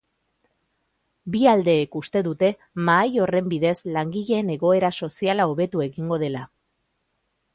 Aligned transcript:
Bi 1.35 1.41
aldeek 1.51 1.97
uste 1.99 2.23
dute 2.27 2.49
mahai 2.89 3.11
horren 3.25 3.51
bidez 3.53 3.75
langileen 3.97 4.49
egoera 4.55 4.93
soziala 5.01 5.47
hobetu 5.53 5.87
egingo 5.89 6.21
dela. 6.27 6.45